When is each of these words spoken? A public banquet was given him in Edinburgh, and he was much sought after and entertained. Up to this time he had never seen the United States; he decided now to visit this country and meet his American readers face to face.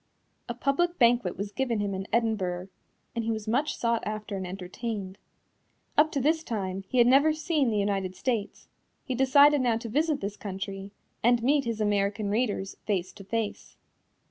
A 0.49 0.55
public 0.55 0.97
banquet 0.97 1.37
was 1.37 1.51
given 1.51 1.79
him 1.79 1.93
in 1.93 2.07
Edinburgh, 2.11 2.69
and 3.15 3.23
he 3.23 3.29
was 3.29 3.47
much 3.47 3.75
sought 3.77 4.01
after 4.03 4.35
and 4.35 4.47
entertained. 4.47 5.19
Up 5.95 6.11
to 6.13 6.19
this 6.19 6.43
time 6.43 6.81
he 6.87 6.97
had 6.97 7.05
never 7.05 7.33
seen 7.33 7.69
the 7.69 7.77
United 7.77 8.15
States; 8.15 8.67
he 9.03 9.13
decided 9.13 9.61
now 9.61 9.77
to 9.77 9.89
visit 9.89 10.19
this 10.19 10.37
country 10.37 10.89
and 11.21 11.43
meet 11.43 11.65
his 11.65 11.79
American 11.79 12.31
readers 12.31 12.77
face 12.87 13.13
to 13.13 13.23
face. 13.23 13.77